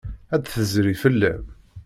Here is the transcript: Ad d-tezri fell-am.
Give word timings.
Ad 0.33 0.41
d-tezri 0.41 0.95
fell-am. 1.01 1.43